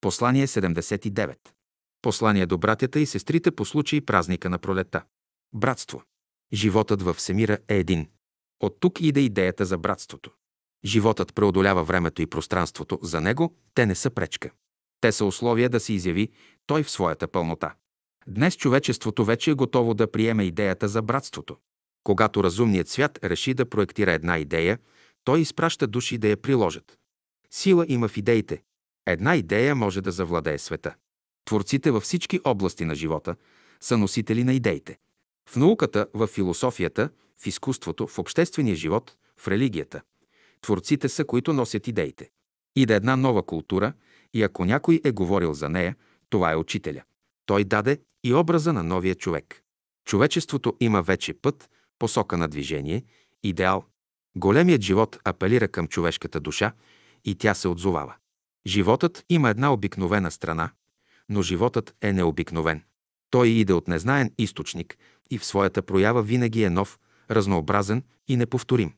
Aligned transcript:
Послание 0.00 0.46
79. 0.46 1.36
Послание 2.02 2.46
до 2.46 2.58
братята 2.58 3.00
и 3.00 3.06
сестрите 3.06 3.50
по 3.50 3.64
случай 3.64 4.00
празника 4.00 4.50
на 4.50 4.58
пролета. 4.58 5.04
Братство. 5.54 6.02
Животът 6.52 7.02
във 7.02 7.16
Всемира 7.16 7.58
е 7.68 7.76
един. 7.76 8.08
От 8.60 8.76
тук 8.80 9.00
иде 9.00 9.20
идеята 9.20 9.64
за 9.64 9.78
братството. 9.78 10.30
Животът 10.84 11.34
преодолява 11.34 11.84
времето 11.84 12.22
и 12.22 12.26
пространството, 12.26 12.98
за 13.02 13.20
него 13.20 13.54
те 13.74 13.86
не 13.86 13.94
са 13.94 14.10
пречка. 14.10 14.50
Те 15.00 15.12
са 15.12 15.24
условия 15.24 15.68
да 15.68 15.80
се 15.80 15.92
изяви 15.92 16.28
той 16.66 16.82
в 16.82 16.90
своята 16.90 17.28
пълнота. 17.28 17.74
Днес 18.26 18.56
човечеството 18.56 19.24
вече 19.24 19.50
е 19.50 19.54
готово 19.54 19.94
да 19.94 20.10
приеме 20.10 20.44
идеята 20.44 20.88
за 20.88 21.02
братството. 21.02 21.56
Когато 22.04 22.44
разумният 22.44 22.88
свят 22.88 23.18
реши 23.24 23.54
да 23.54 23.70
проектира 23.70 24.12
една 24.12 24.38
идея, 24.38 24.78
той 25.24 25.40
изпраща 25.40 25.86
души 25.86 26.18
да 26.18 26.28
я 26.28 26.36
приложат. 26.36 26.98
Сила 27.50 27.86
има 27.88 28.08
в 28.08 28.16
идеите. 28.16 28.62
Една 29.08 29.36
идея 29.36 29.74
може 29.74 30.00
да 30.00 30.12
завладее 30.12 30.58
света. 30.58 30.94
Творците 31.44 31.90
във 31.90 32.02
всички 32.02 32.40
области 32.44 32.84
на 32.84 32.94
живота 32.94 33.36
са 33.80 33.98
носители 33.98 34.44
на 34.44 34.52
идеите. 34.52 34.98
В 35.50 35.56
науката, 35.56 36.06
в 36.14 36.26
философията, 36.26 37.10
в 37.38 37.46
изкуството, 37.46 38.06
в 38.06 38.18
обществения 38.18 38.76
живот, 38.76 39.16
в 39.36 39.48
религията. 39.48 40.02
Творците 40.60 41.08
са, 41.08 41.24
които 41.24 41.52
носят 41.52 41.88
идеите. 41.88 42.30
И 42.76 42.86
да 42.86 42.94
една 42.94 43.16
нова 43.16 43.42
култура, 43.42 43.92
и 44.34 44.42
ако 44.42 44.64
някой 44.64 45.00
е 45.04 45.12
говорил 45.12 45.54
за 45.54 45.68
нея, 45.68 45.96
това 46.30 46.52
е 46.52 46.56
учителя. 46.56 47.02
Той 47.46 47.64
даде 47.64 48.00
и 48.24 48.34
образа 48.34 48.72
на 48.72 48.82
новия 48.82 49.14
човек. 49.14 49.62
Човечеството 50.04 50.76
има 50.80 51.02
вече 51.02 51.34
път, 51.34 51.70
посока 51.98 52.36
на 52.36 52.48
движение, 52.48 53.04
идеал. 53.42 53.84
Големият 54.36 54.82
живот 54.82 55.18
апелира 55.24 55.68
към 55.68 55.88
човешката 55.88 56.40
душа 56.40 56.72
и 57.24 57.34
тя 57.34 57.54
се 57.54 57.68
отзовава. 57.68 58.14
Животът 58.68 59.24
има 59.28 59.50
една 59.50 59.72
обикновена 59.72 60.30
страна, 60.30 60.70
но 61.28 61.42
животът 61.42 61.94
е 62.00 62.12
необикновен. 62.12 62.82
Той 63.30 63.48
иде 63.48 63.72
от 63.72 63.88
незнаен 63.88 64.32
източник 64.38 64.98
и 65.30 65.38
в 65.38 65.44
своята 65.44 65.82
проява 65.82 66.22
винаги 66.22 66.62
е 66.62 66.70
нов, 66.70 66.98
разнообразен 67.30 68.02
и 68.28 68.36
неповторим. 68.36 68.94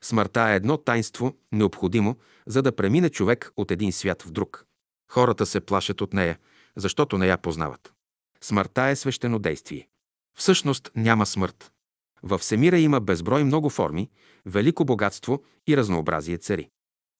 Смъртта 0.00 0.40
е 0.50 0.56
едно 0.56 0.76
тайнство, 0.76 1.36
необходимо, 1.52 2.16
за 2.46 2.62
да 2.62 2.76
премине 2.76 3.10
човек 3.10 3.52
от 3.56 3.70
един 3.70 3.92
свят 3.92 4.22
в 4.22 4.30
друг. 4.30 4.66
Хората 5.10 5.46
се 5.46 5.60
плашат 5.60 6.00
от 6.00 6.12
нея, 6.12 6.38
защото 6.76 7.18
не 7.18 7.26
я 7.26 7.38
познават. 7.38 7.92
Смъртта 8.40 8.82
е 8.82 8.96
свещено 8.96 9.38
действие. 9.38 9.88
Всъщност 10.38 10.90
няма 10.96 11.26
смърт. 11.26 11.72
Във 12.22 12.40
Всемира 12.40 12.78
има 12.78 13.00
безброй 13.00 13.44
много 13.44 13.70
форми, 13.70 14.10
велико 14.46 14.84
богатство 14.84 15.42
и 15.66 15.76
разнообразие 15.76 16.38
цари. 16.38 16.68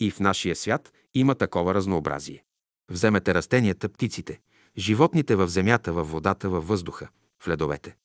И 0.01 0.11
в 0.11 0.21
нашия 0.21 0.57
свят 0.57 0.93
има 1.15 1.35
такова 1.35 1.75
разнообразие. 1.75 2.45
Вземете 2.91 3.35
растенията, 3.35 3.89
птиците, 3.89 4.41
животните 4.79 5.37
в 5.37 5.49
земята, 5.49 5.93
във 5.93 6.11
водата, 6.11 6.49
във 6.49 6.69
въздуха, 6.69 7.09
в 7.43 7.49
ледовете. 7.49 7.97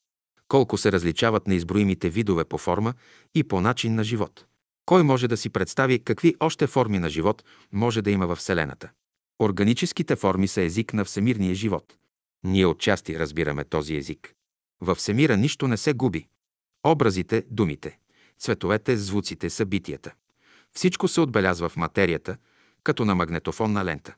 Колко 0.47 0.77
се 0.77 0.91
различават 0.91 1.47
неизброимите 1.47 2.09
видове 2.09 2.45
по 2.45 2.57
форма 2.57 2.93
и 3.35 3.43
по 3.43 3.61
начин 3.61 3.95
на 3.95 4.03
живот. 4.03 4.45
Кой 4.85 5.03
може 5.03 5.27
да 5.27 5.37
си 5.37 5.49
представи 5.49 6.03
какви 6.03 6.35
още 6.39 6.67
форми 6.67 6.99
на 6.99 7.09
живот 7.09 7.43
може 7.71 8.01
да 8.01 8.11
има 8.11 8.27
във 8.27 8.37
Вселената? 8.37 8.89
Органическите 9.39 10.15
форми 10.15 10.47
са 10.47 10.61
език 10.61 10.93
на 10.93 11.05
всемирния 11.05 11.55
живот. 11.55 11.97
Ние 12.43 12.65
отчасти 12.65 13.19
разбираме 13.19 13.63
този 13.63 13.95
език. 13.95 14.33
Във 14.81 14.97
всемира 14.97 15.37
нищо 15.37 15.67
не 15.67 15.77
се 15.77 15.93
губи. 15.93 16.27
Образите, 16.85 17.45
думите, 17.51 17.99
цветовете, 18.39 18.97
звуците, 18.97 19.49
събитията. 19.49 20.13
Всичко 20.73 21.07
се 21.07 21.21
отбелязва 21.21 21.69
в 21.69 21.77
материята, 21.77 22.37
като 22.87 23.05
на 23.05 23.15
магнетофонна 23.15 23.85
лента. 23.85 24.15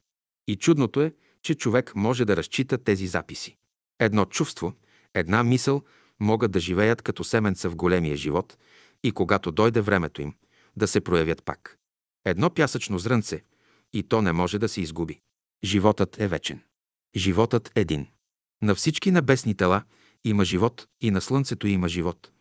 И 0.48 0.56
чудното 0.56 1.02
е, 1.02 1.14
че 1.42 1.56
човек 1.56 1.96
може 1.96 2.26
да 2.26 2.38
разчита 2.38 2.78
тези 2.78 3.08
записи. 3.08 3.58
Едно 4.00 4.26
чувство, 4.26 4.74
една 5.14 5.44
мисъл 5.44 5.82
могат 6.20 6.52
да 6.52 6.60
живеят 6.60 7.02
като 7.02 7.24
семенца 7.24 7.70
в 7.70 7.76
големия 7.76 8.18
живот 8.18 8.58
и 9.04 9.12
когато 9.12 9.52
дойде 9.52 9.82
времето 9.82 10.22
им, 10.22 10.34
да 10.76 10.88
се 10.88 11.02
проявят 11.02 11.44
пак. 11.44 11.78
Едно 12.26 12.50
пясъчно 12.50 13.00
зрънце 13.00 13.44
и 13.94 14.04
то 14.04 14.22
не 14.22 14.32
може 14.32 14.60
да 14.60 14.70
се 14.70 14.82
изгуби. 14.82 15.20
Животът 15.64 16.20
е 16.20 16.28
вечен. 16.28 16.62
Животът 17.16 17.72
един. 17.76 18.08
На 18.62 18.76
всички 18.76 19.12
небесни 19.12 19.56
тела 19.56 19.84
има 20.24 20.46
живот 20.46 20.88
и 21.02 21.12
на 21.12 21.22
Слънцето 21.22 21.68
има 21.68 21.90
живот. 21.90 22.32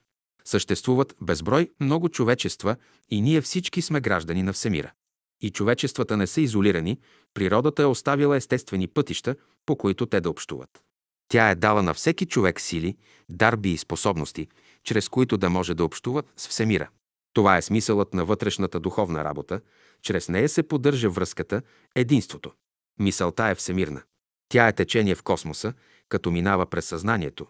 Съществуват 0.44 1.16
безброй 1.20 1.70
много 1.80 2.08
човечества 2.08 2.76
и 3.10 3.20
ние 3.20 3.40
всички 3.40 3.82
сме 3.82 4.00
граждани 4.00 4.42
на 4.42 4.52
Всемира. 4.52 4.92
И 5.40 5.50
човечествата 5.50 6.16
не 6.16 6.26
са 6.26 6.40
изолирани, 6.40 7.00
природата 7.34 7.82
е 7.82 7.86
оставила 7.86 8.36
естествени 8.36 8.86
пътища, 8.86 9.36
по 9.66 9.76
които 9.76 10.06
те 10.06 10.20
да 10.20 10.30
общуват. 10.30 10.82
Тя 11.28 11.50
е 11.50 11.54
дала 11.54 11.82
на 11.82 11.94
всеки 11.94 12.26
човек 12.26 12.60
сили, 12.60 12.96
дарби 13.28 13.72
и 13.72 13.78
способности, 13.78 14.48
чрез 14.84 15.08
които 15.08 15.36
да 15.36 15.50
може 15.50 15.74
да 15.74 15.84
общуват 15.84 16.32
с 16.36 16.48
Всемира. 16.48 16.88
Това 17.32 17.56
е 17.56 17.62
смисълът 17.62 18.14
на 18.14 18.24
вътрешната 18.24 18.80
духовна 18.80 19.24
работа, 19.24 19.60
чрез 20.02 20.28
нея 20.28 20.48
се 20.48 20.62
поддържа 20.62 21.10
връзката, 21.10 21.62
единството. 21.94 22.52
Мисълта 23.00 23.44
е 23.44 23.54
всемирна. 23.54 24.02
Тя 24.48 24.68
е 24.68 24.72
течение 24.72 25.14
в 25.14 25.22
космоса, 25.22 25.72
като 26.08 26.30
минава 26.30 26.66
през 26.66 26.86
съзнанието. 26.86 27.46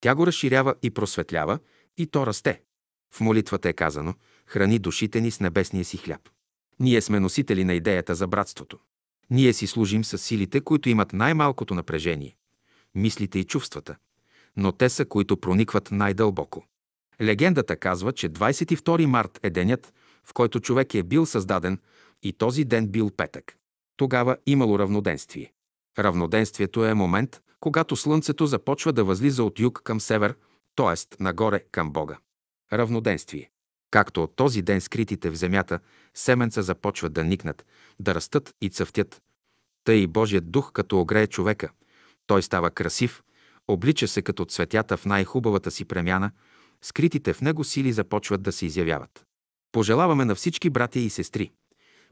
Тя 0.00 0.14
го 0.14 0.26
разширява 0.26 0.74
и 0.82 0.90
просветлява, 0.90 1.58
и 1.96 2.06
то 2.06 2.26
расте. 2.26 2.62
В 3.14 3.20
молитвата 3.20 3.68
е 3.68 3.72
казано 3.72 4.14
«Храни 4.46 4.78
душите 4.78 5.20
ни 5.20 5.30
с 5.30 5.40
небесния 5.40 5.84
си 5.84 5.96
хляб». 5.96 6.20
Ние 6.80 7.00
сме 7.00 7.20
носители 7.20 7.64
на 7.64 7.74
идеята 7.74 8.14
за 8.14 8.26
братството. 8.26 8.78
Ние 9.30 9.52
си 9.52 9.66
служим 9.66 10.04
с 10.04 10.18
силите, 10.18 10.60
които 10.60 10.88
имат 10.88 11.12
най-малкото 11.12 11.74
напрежение– 11.74 12.36
мислите 12.94 13.38
и 13.38 13.44
чувствата. 13.44 13.96
Но 14.56 14.72
те 14.72 14.88
са, 14.88 15.04
които 15.04 15.36
проникват 15.36 15.88
най-дълбоко. 15.90 16.64
Легендата 17.22 17.76
казва, 17.76 18.12
че 18.12 18.30
22 18.30 19.06
март 19.06 19.40
е 19.42 19.50
денят, 19.50 19.92
в 20.24 20.32
който 20.32 20.60
човек 20.60 20.94
е 20.94 21.02
бил 21.02 21.26
създаден 21.26 21.78
и 22.22 22.32
този 22.32 22.64
ден 22.64 22.88
бил 22.88 23.10
петък. 23.10 23.56
Тогава 23.96 24.36
имало 24.46 24.78
равноденствие. 24.78 25.52
Равноденствието 25.98 26.84
е 26.84 26.94
момент, 26.94 27.40
когато 27.60 27.96
Слънцето 27.96 28.46
започва 28.46 28.92
да 28.92 29.04
възлиза 29.04 29.44
от 29.44 29.60
юг 29.60 29.80
към 29.84 30.00
север, 30.00 30.34
т.е. 30.76 31.22
нагоре 31.22 31.64
към 31.72 31.92
Бога. 31.92 32.18
Равноденствие. 32.72 33.51
Както 33.92 34.22
от 34.22 34.36
този 34.36 34.62
ден 34.62 34.80
скритите 34.80 35.30
в 35.30 35.34
земята 35.34 35.80
семенца 36.14 36.62
започват 36.62 37.12
да 37.12 37.24
никнат, 37.24 37.66
да 38.00 38.14
растат 38.14 38.54
и 38.60 38.70
цъфтят. 38.70 39.22
Тъй 39.84 39.96
и 39.96 40.06
Божият 40.06 40.50
дух, 40.50 40.72
като 40.72 41.00
огрее 41.00 41.26
човека, 41.26 41.70
той 42.26 42.42
става 42.42 42.70
красив, 42.70 43.22
облича 43.68 44.08
се 44.08 44.22
като 44.22 44.44
цветята 44.44 44.96
в 44.96 45.06
най-хубавата 45.06 45.70
си 45.70 45.84
премяна, 45.84 46.30
скритите 46.82 47.32
в 47.32 47.40
него 47.40 47.64
сили 47.64 47.92
започват 47.92 48.42
да 48.42 48.52
се 48.52 48.66
изявяват. 48.66 49.26
Пожелаваме 49.72 50.24
на 50.24 50.34
всички 50.34 50.70
братя 50.70 50.98
и 50.98 51.10
сестри 51.10 51.50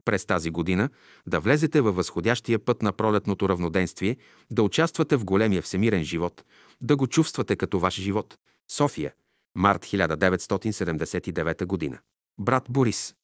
през 0.05 0.27
тази 0.27 0.51
година 0.51 0.89
да 1.27 1.41
влезете 1.41 1.81
във 1.81 1.97
възходящия 1.97 2.59
път 2.59 2.83
на 2.83 2.93
пролетното 2.93 3.49
равноденствие, 3.49 4.17
да 4.51 4.63
участвате 4.63 5.17
в 5.17 5.25
големия 5.25 5.63
всемирен 5.63 6.05
живот, 6.05 6.45
да 6.81 6.97
го 6.97 7.07
чувствате 7.07 7.57
като 7.57 7.79
ваш 7.79 7.95
живот. 7.95 8.39
София, 8.71 9.13
март 9.55 9.85
1979 9.85 11.67
година. 11.67 12.01
Брат 12.39 12.65
Борис 12.69 13.15